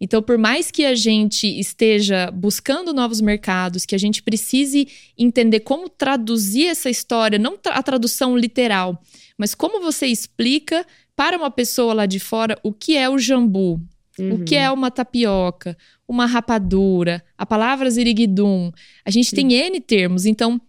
[0.00, 5.60] Então, por mais que a gente esteja buscando novos mercados, que a gente precise entender
[5.60, 9.02] como traduzir essa história, não a tradução literal,
[9.36, 13.80] mas como você explica para uma pessoa lá de fora o que é o jambu,
[14.18, 14.34] Uhum.
[14.34, 15.76] O que é uma tapioca,
[16.06, 18.72] uma rapadura, a palavra ziriguidum.
[19.04, 19.36] A gente Sim.
[19.36, 20.60] tem N termos, então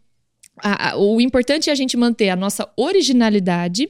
[0.57, 3.89] a, a, o importante é a gente manter a nossa originalidade.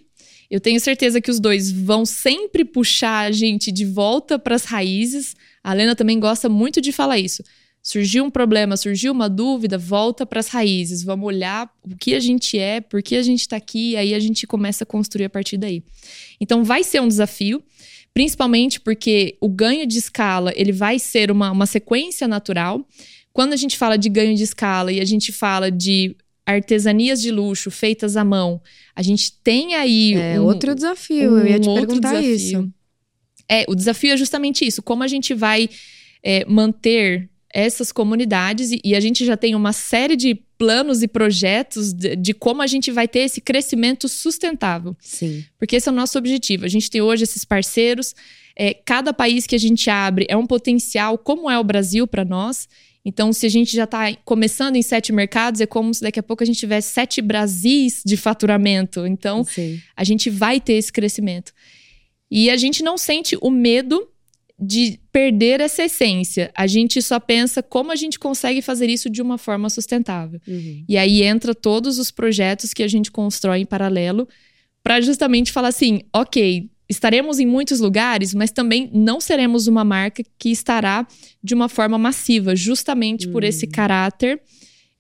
[0.50, 4.66] Eu tenho certeza que os dois vão sempre puxar a gente de volta para as
[4.66, 5.36] raízes.
[5.64, 7.44] A Lena também gosta muito de falar isso.
[7.82, 11.04] Surgiu um problema, surgiu uma dúvida, volta para as raízes.
[11.04, 14.14] Vamos olhar o que a gente é, por que a gente está aqui, e aí
[14.14, 15.84] a gente começa a construir a partir daí.
[16.42, 17.64] Então vai ser um desafio
[18.14, 22.86] principalmente porque o ganho de escala ele vai ser uma, uma sequência natural.
[23.32, 27.32] Quando a gente fala de ganho de escala e a gente fala de artesanias de
[27.32, 28.62] luxo feitas à mão,
[28.96, 30.16] a gente tem aí.
[30.16, 32.36] É um, outro desafio, um eu ia te perguntar desafio.
[32.36, 32.74] isso.
[33.48, 35.70] É, o desafio é justamente isso: como a gente vai
[36.24, 41.08] é, manter essas comunidades e, e a gente já tem uma série de planos e
[41.08, 44.96] projetos de, de, como a gente vai ter esse crescimento sustentável.
[45.00, 45.46] Sim.
[45.58, 46.66] Porque esse é o nosso objetivo.
[46.66, 48.14] A gente tem hoje esses parceiros.
[48.58, 52.26] É, cada país que a gente abre é um potencial, como é o Brasil para
[52.26, 52.68] nós.
[53.06, 56.24] Então, se a gente já está começando em sete mercados, é como se daqui a
[56.24, 59.08] pouco a gente tivesse sete Brasis de faturamento.
[59.08, 59.80] Então, Sim.
[59.96, 61.54] a gente vai ter esse crescimento.
[62.30, 64.06] E a gente não sente o medo
[64.60, 66.52] de perder essa essência.
[66.56, 70.40] A gente só pensa como a gente consegue fazer isso de uma forma sustentável.
[70.48, 70.84] Uhum.
[70.88, 74.28] E aí entra todos os projetos que a gente constrói em paralelo
[74.84, 80.24] para justamente falar assim, ok, estaremos em muitos lugares, mas também não seremos uma marca
[80.38, 81.08] que estará
[81.44, 83.70] de uma forma massiva, justamente por esse Hum.
[83.72, 84.42] caráter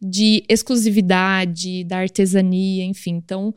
[0.02, 3.16] de exclusividade, da artesania, enfim.
[3.16, 3.54] Então,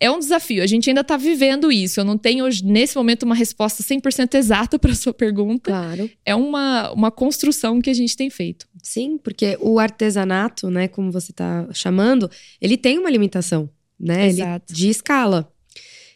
[0.00, 0.62] é um desafio.
[0.62, 2.00] A gente ainda está vivendo isso.
[2.00, 5.70] Eu não tenho hoje, nesse momento, uma resposta 100% exata para sua pergunta.
[5.70, 6.10] Claro.
[6.24, 8.66] É uma, uma construção que a gente tem feito.
[8.82, 12.30] Sim, porque o artesanato, né, como você está chamando,
[12.60, 14.28] ele tem uma limitação, né?
[14.28, 14.72] Ele- Exato.
[14.72, 15.50] de escala.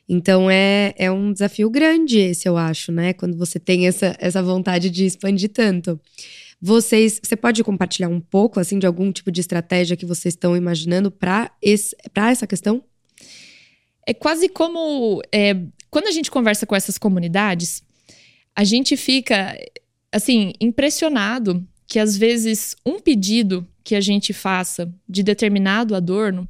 [0.09, 3.13] Então é, é um desafio grande esse, eu acho, né?
[3.13, 6.01] Quando você tem essa, essa vontade de expandir tanto.
[6.61, 10.57] Vocês, você pode compartilhar um pouco assim de algum tipo de estratégia que vocês estão
[10.57, 12.83] imaginando para essa questão?
[14.09, 15.21] É quase como.
[15.31, 15.55] é,
[15.91, 17.83] quando a gente conversa com essas comunidades,
[18.57, 19.55] a gente fica,
[20.11, 26.49] assim, impressionado que às vezes um pedido que a gente faça de determinado adorno,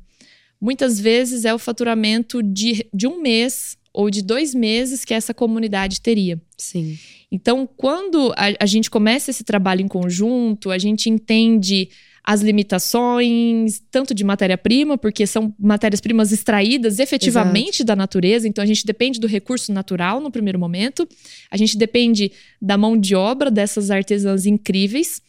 [0.61, 5.35] muitas vezes é o faturamento de, de um mês ou de dois meses que essa
[5.35, 6.41] comunidade teria.
[6.57, 6.97] Sim.
[7.29, 11.89] Então, quando a, a gente começa esse trabalho em conjunto, a gente entende
[12.29, 18.85] as limitações, tanto de matéria-prima, porque são matérias-primas extraídas efetivamente da natureza, então a gente
[18.85, 21.09] depende do recurso natural no primeiro momento,
[21.51, 25.23] a gente depende da mão de obra dessas artesãs incríveis.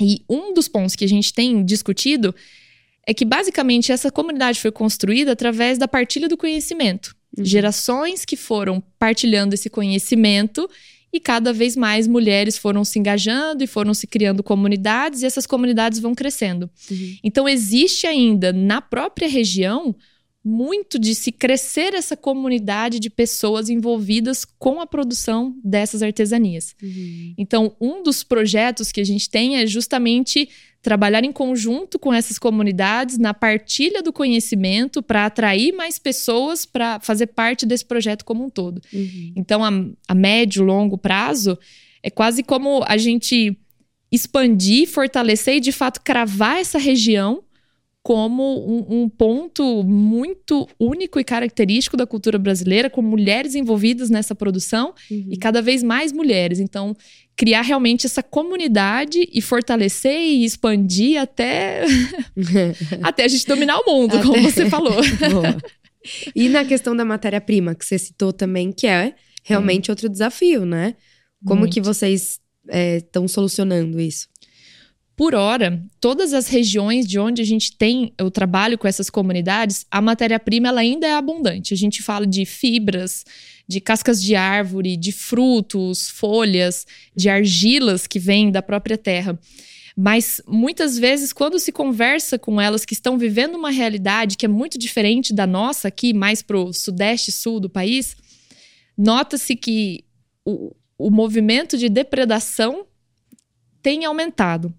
[0.00, 2.34] E um dos pontos que a gente tem discutido
[3.06, 7.14] é que basicamente essa comunidade foi construída através da partilha do conhecimento.
[7.36, 7.44] Uhum.
[7.44, 10.66] Gerações que foram partilhando esse conhecimento
[11.12, 15.46] e cada vez mais mulheres foram se engajando e foram se criando comunidades e essas
[15.46, 16.70] comunidades vão crescendo.
[16.90, 17.16] Uhum.
[17.22, 19.94] Então existe ainda na própria região
[20.44, 26.74] muito de se crescer essa comunidade de pessoas envolvidas com a produção dessas artesanias.
[26.82, 27.34] Uhum.
[27.38, 30.48] Então, um dos projetos que a gente tem é justamente
[30.82, 36.98] trabalhar em conjunto com essas comunidades na partilha do conhecimento para atrair mais pessoas para
[36.98, 38.82] fazer parte desse projeto como um todo.
[38.92, 39.32] Uhum.
[39.36, 39.70] Então, a,
[40.08, 41.56] a médio, longo prazo,
[42.02, 43.56] é quase como a gente
[44.10, 47.44] expandir, fortalecer e, de fato, cravar essa região
[48.04, 54.34] como um, um ponto muito único e característico da cultura brasileira, com mulheres envolvidas nessa
[54.34, 55.28] produção Uhum.
[55.30, 56.58] e cada vez mais mulheres.
[56.58, 56.96] Então,
[57.36, 61.84] criar realmente essa comunidade e fortalecer e expandir até,
[63.02, 64.96] até a gente dominar o mundo, como Até- você falou.
[66.34, 70.96] E na questão da matéria-prima, que você citou também, que é realmente outro desafio, né?
[71.46, 71.74] Como Muito.
[71.74, 72.40] que vocês
[72.96, 74.26] estão solucionando isso?
[75.22, 79.86] Por hora, todas as regiões de onde a gente tem o trabalho com essas comunidades,
[79.88, 81.72] a matéria-prima ela ainda é abundante.
[81.72, 83.24] A gente fala de fibras,
[83.68, 89.38] de cascas de árvore, de frutos, folhas, de argilas que vêm da própria terra.
[89.96, 94.48] Mas muitas vezes, quando se conversa com elas que estão vivendo uma realidade que é
[94.48, 98.16] muito diferente da nossa aqui, mais para o sudeste e sul do país,
[98.98, 100.04] nota-se que
[100.44, 102.88] o, o movimento de depredação
[103.82, 104.72] tem aumentado.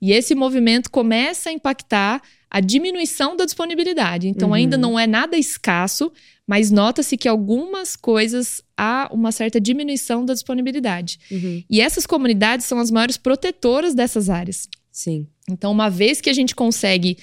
[0.00, 4.28] E esse movimento começa a impactar a diminuição da disponibilidade.
[4.28, 4.54] Então, Uhum.
[4.54, 6.12] ainda não é nada escasso,
[6.46, 11.18] mas nota-se que algumas coisas há uma certa diminuição da disponibilidade.
[11.30, 11.62] Uhum.
[11.68, 14.68] E essas comunidades são as maiores protetoras dessas áreas.
[14.92, 15.26] Sim.
[15.50, 17.18] Então, uma vez que a gente consegue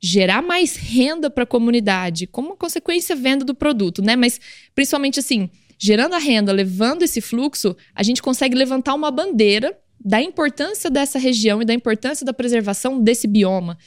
[0.00, 4.14] gerar mais renda para a comunidade, como consequência venda do produto, né?
[4.14, 4.38] Mas
[4.74, 10.20] principalmente assim, gerando a renda, levando esse fluxo, a gente consegue levantar uma bandeira da
[10.20, 13.78] importância dessa região e da importância da preservação desse bioma.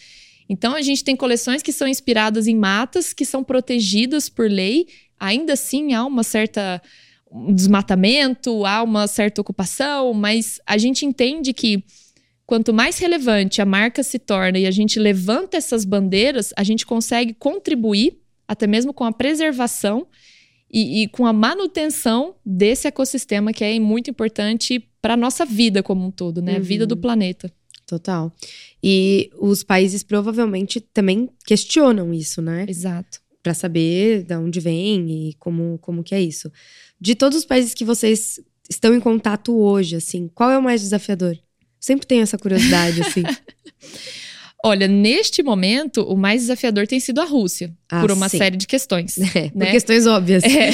[0.50, 4.88] Então, a gente tem coleções que são inspiradas em matas que são protegidas por lei.
[5.20, 6.82] Ainda assim, há uma certa
[7.32, 11.84] um desmatamento, há uma certa ocupação, mas a gente entende que
[12.46, 16.86] quanto mais relevante a marca se torna e a gente levanta essas bandeiras, a gente
[16.86, 18.18] consegue contribuir
[18.48, 20.08] até mesmo com a preservação
[20.72, 25.82] e, e com a manutenção desse ecossistema que é muito importante para a nossa vida
[25.82, 26.58] como um todo, né?
[26.58, 27.02] A vida do Uhum.
[27.02, 27.52] planeta.
[27.88, 28.32] Total.
[28.84, 32.66] E os países provavelmente também questionam isso, né?
[32.68, 33.20] Exato.
[33.42, 36.52] Pra saber de onde vem e como, como que é isso.
[37.02, 40.82] De todos os países que vocês estão em contato hoje, assim, qual é o mais
[40.82, 41.36] desafiador?
[41.80, 43.24] Sempre tenho essa curiosidade, assim.
[44.64, 48.38] Olha, neste momento, o mais desafiador tem sido a Rússia, Ah, por uma sim.
[48.38, 49.18] série de questões.
[49.36, 49.72] É, por né?
[49.72, 50.44] questões óbvias.
[50.44, 50.70] É.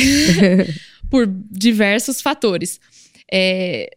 [1.10, 2.80] por diversos fatores.
[3.32, 3.90] É,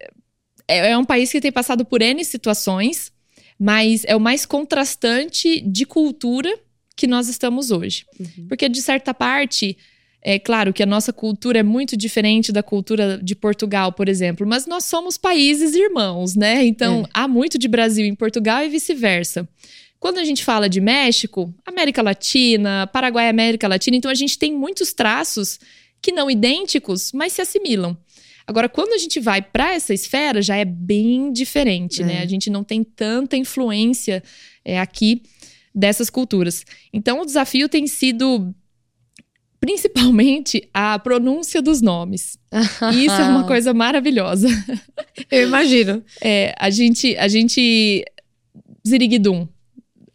[0.67, 3.11] é é um país que tem passado por N situações,
[3.59, 6.55] mas é o mais contrastante de cultura
[6.95, 8.05] que nós estamos hoje.
[8.21, 8.47] Uhum.
[8.49, 9.77] Porque, de certa parte,
[10.31, 14.47] é claro que a nossa cultura é muito diferente da cultura de Portugal, por exemplo,
[14.47, 16.65] mas nós somos países irmãos, né?
[16.67, 17.09] Então, É.
[17.15, 19.49] há muito de Brasil em Portugal e vice-versa.
[19.99, 24.53] Quando a gente fala de México, América Latina, Paraguai, América Latina, então a gente tem
[24.55, 25.59] muitos traços
[26.03, 27.97] que não idênticos, mas se assimilam.
[28.47, 32.05] Agora, quando a gente vai para essa esfera, já é bem diferente, É.
[32.05, 32.23] né?
[32.23, 34.23] A gente não tem tanta influência
[34.65, 35.23] é, aqui
[35.75, 36.65] dessas culturas.
[36.93, 38.55] Então, o desafio tem sido
[39.61, 42.39] principalmente a pronúncia dos nomes.
[42.95, 44.49] Isso é uma coisa maravilhosa.
[45.31, 46.03] Eu imagino.
[46.21, 48.05] É, a gente, a gente
[48.87, 49.47] ziriguidum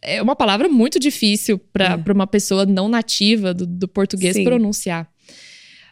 [0.02, 2.12] é uma palavra muito difícil para É.
[2.12, 4.44] uma pessoa não nativa do, do português Sim.
[4.44, 5.08] pronunciar.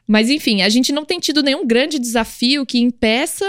[0.07, 3.45] Mas enfim, a gente não tem tido nenhum grande desafio que impeça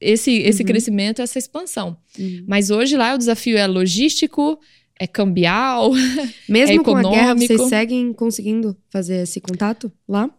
[0.00, 0.66] esse, esse Uhum.
[0.66, 1.96] crescimento, essa expansão.
[2.18, 2.44] Uhum.
[2.46, 4.58] Mas hoje lá o desafio é logístico,
[5.02, 5.90] é cambial,
[6.48, 7.68] Mesmo É com a guerra, vocês econômico.
[7.68, 10.30] seguem conseguindo fazer esse contato lá?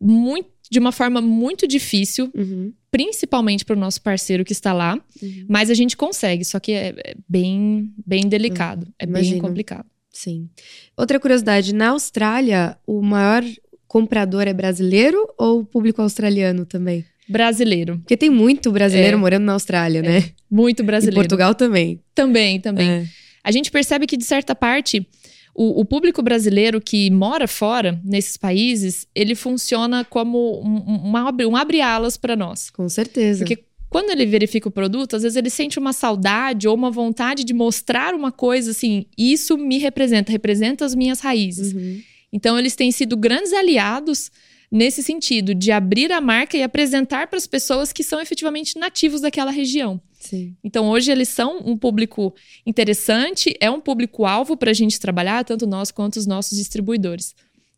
[0.00, 2.72] muito, de uma forma muito difícil, Uhum.
[2.90, 4.98] principalmente para o nosso parceiro que está lá.
[5.22, 5.46] Uhum.
[5.48, 9.40] Mas a gente consegue, só que é, é bem, bem delicado, é bem imagino.
[9.40, 9.86] complicado.
[10.12, 10.48] Sim.
[10.96, 13.42] Outra curiosidade, na Austrália, o maior
[13.88, 17.04] comprador é brasileiro ou o público australiano também?
[17.28, 19.20] Brasileiro, Porque tem muito brasileiro É.
[19.20, 20.30] morando na Austrália, né?
[20.50, 21.20] muito E brasileiro.
[21.20, 22.00] Portugal também.
[22.14, 23.08] Também, também.
[23.44, 25.06] A gente percebe que, de certa parte,
[25.54, 31.30] o, o público brasileiro que mora fora, nesses países, ele funciona como um, um, uma
[31.46, 32.70] um abre-alas para nós.
[32.70, 33.44] Com certeza.
[33.44, 37.44] Porque quando ele verifica o produto, às vezes ele sente uma saudade ou uma vontade
[37.44, 41.72] de mostrar uma coisa assim, isso me representa, representa as minhas raízes.
[41.72, 42.00] Uhum.
[42.32, 44.32] Então, eles têm sido grandes aliados
[44.74, 49.20] nesse sentido, de abrir a marca e apresentar para as pessoas que são efetivamente nativos
[49.20, 50.00] daquela região.
[50.24, 50.54] Sim.
[50.64, 52.34] Então, hoje eles são um público
[52.64, 57.34] interessante, é um público-alvo para a gente trabalhar, tanto nós quanto os nossos distribuidores.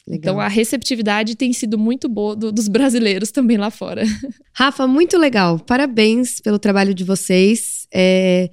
[0.07, 0.19] Legal.
[0.35, 4.05] Então, a receptividade tem sido muito boa do- dos brasileiros também lá fora.
[4.55, 5.59] Rafa, muito legal.
[5.59, 7.87] Parabéns pelo trabalho de vocês.
[7.93, 8.49] É,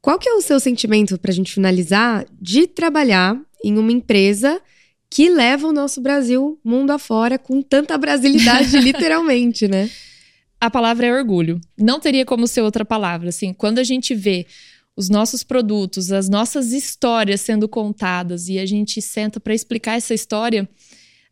[0.00, 4.60] Qual que é o seu sentimento, para a gente finalizar, de trabalhar em uma empresa
[5.10, 9.88] que leva o nosso Brasil mundo afora com tanta brasilidade, literalmente, né?
[10.64, 11.60] A palavra é orgulho.
[11.76, 13.28] Não teria como ser outra palavra.
[13.28, 14.46] Assim, quando a gente vê
[14.96, 20.14] os nossos produtos, as nossas histórias sendo contadas e a gente senta para explicar essa
[20.14, 20.66] história,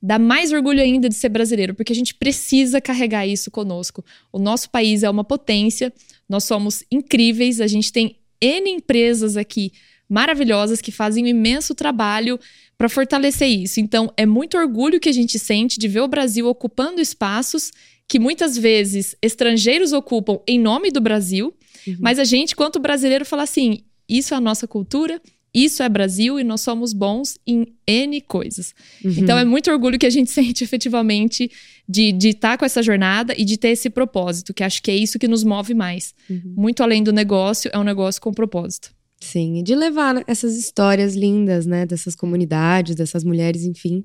[0.03, 4.05] dá mais orgulho ainda de ser brasileiro, porque a gente precisa carregar isso conosco.
[4.31, 5.91] O nosso país é uma potência,
[6.29, 9.73] nós somos incríveis, a gente tem N empresas aqui
[10.11, 12.39] maravilhosas que fazem um imenso trabalho
[12.77, 13.81] para fortalecer isso.
[13.81, 17.73] Então, é muito orgulho que a gente sente de ver o Brasil ocupando espaços
[18.13, 21.55] que muitas vezes estrangeiros ocupam em nome do Brasil,
[21.87, 21.97] Uhum.
[21.99, 25.19] mas a gente, quanto brasileiro, fala assim: isso é a nossa cultura,
[25.55, 28.75] isso é Brasil e nós somos bons em N coisas.
[29.03, 29.15] Uhum.
[29.17, 31.51] Então é muito orgulho que a gente sente efetivamente
[31.89, 35.19] de estar com essa jornada e de ter esse propósito, que acho que é isso
[35.19, 36.15] que nos move mais.
[36.29, 36.53] Uhum.
[36.55, 38.91] Muito além do negócio, é um negócio com propósito.
[39.21, 41.87] Sim, e de levar essas histórias lindas, né?
[41.87, 44.05] Dessas comunidades, dessas mulheres, enfim,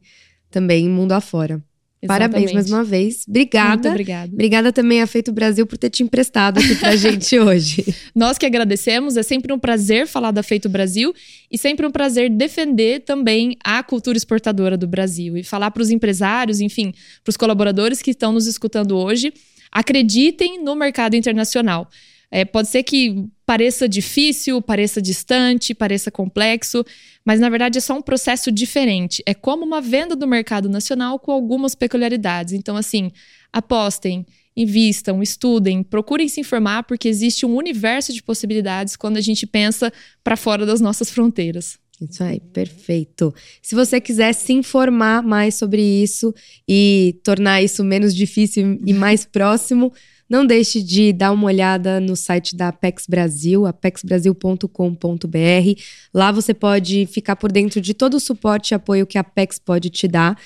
[0.49, 1.61] também mundo afora.
[2.05, 2.53] Parabéns Exatamente.
[2.53, 3.25] mais uma vez.
[3.25, 3.89] Muito Obrigada.
[3.89, 4.31] obrigada.
[4.31, 7.83] Obrigada também a Feito Brasil por ter te emprestado aqui pra gente hoje.
[8.13, 11.11] Nós que agradecemos, é sempre um prazer falar da Feito Brasil
[11.51, 15.89] e sempre um prazer defender também a cultura exportadora do Brasil e falar para os
[15.89, 19.33] empresários, enfim, para os colaboradores que estão nos escutando hoje,
[19.71, 21.89] acreditem no mercado internacional.
[22.29, 26.83] É, pode ser que pareça difícil, pareça distante, pareça complexo,
[27.23, 29.23] mas na verdade é só um processo diferente.
[29.25, 32.53] É como uma venda do mercado nacional com algumas peculiaridades.
[32.53, 33.09] Então, assim,
[33.53, 39.47] apostem, invistam, estudem, procurem se informar, porque existe um universo de possibilidades quando a gente
[39.47, 41.79] pensa para fora das nossas fronteiras.
[42.01, 43.33] Isso aí, perfeito.
[43.61, 46.33] Se você quiser se informar mais sobre isso
[46.67, 49.93] e tornar isso menos difícil e mais próximo,
[50.29, 55.81] não deixe de dar uma olhada no site da Apex Brasil, apexbrasil.com.br.
[56.13, 59.59] Lá você pode ficar por dentro de todo o suporte e apoio que a Apex
[59.59, 60.37] pode te dar.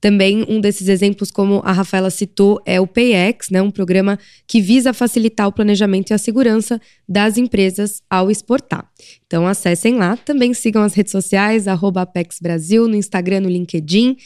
[0.00, 4.16] Também um desses exemplos, como a Rafaela citou, é o PayEx, né, um programa
[4.46, 8.88] que visa facilitar o planejamento e a segurança das empresas ao exportar.
[9.26, 14.16] Então acessem lá, também sigam as redes sociais, arroba Apex Brasil, no Instagram, no LinkedIn.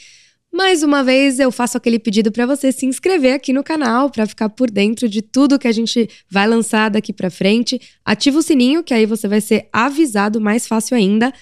[0.53, 4.27] Mais uma vez, eu faço aquele pedido para você se inscrever aqui no canal para
[4.27, 7.81] ficar por dentro de tudo que a gente vai lançar daqui para frente.
[8.05, 11.33] Ativa o sininho, que aí você vai ser avisado mais fácil ainda.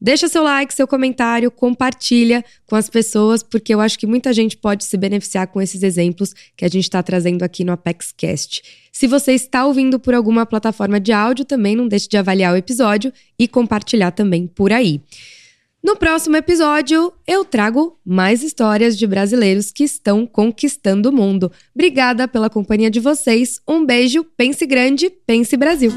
[0.00, 4.56] Deixa seu like, seu comentário, compartilha com as pessoas, porque eu acho que muita gente
[4.56, 8.62] pode se beneficiar com esses exemplos que a gente está trazendo aqui no ApexCast.
[8.92, 12.56] Se você está ouvindo por alguma plataforma de áudio, também não deixe de avaliar o
[12.56, 15.00] episódio e compartilhar também por aí.
[15.82, 21.50] No próximo episódio, eu trago mais histórias de brasileiros que estão conquistando o mundo.
[21.74, 23.60] Obrigada pela companhia de vocês.
[23.66, 25.90] Um beijo, pense grande, pense Brasil.